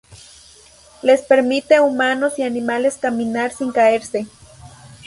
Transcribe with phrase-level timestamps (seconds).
[1.03, 4.25] Les permite a humanos y animales caminar sin caerse.